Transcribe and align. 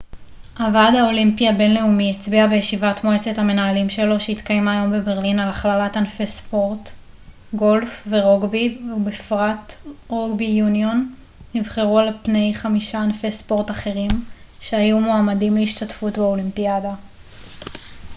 הוועד 0.59 0.95
האולימפי 0.95 1.49
הבינלאומי 1.49 2.11
הצביע 2.11 2.47
בישיבת 2.47 3.03
מועצת 3.03 3.37
המנהלים 3.37 3.89
שלו 3.89 4.19
שהתקיימה 4.19 4.71
היום 4.71 4.93
בברלין 4.93 5.39
על 5.39 5.49
הכללת 5.49 5.97
ענפי 5.97 6.27
ספורט 6.27 6.89
גולף 7.53 8.07
ורוגבי 8.09 8.77
ובפרט 8.95 9.73
רוגבי 10.07 10.45
יוניון 10.45 11.13
נבחרו 11.53 11.99
על 11.99 12.13
פני 12.23 12.53
חמישה 12.55 13.01
ענפי 13.01 13.31
ספורט 13.31 13.71
אחרים 13.71 14.09
שהיו 14.59 14.99
מועמדים 14.99 15.57
להשתתפות 15.57 16.17
באולימפיאדה 16.17 16.93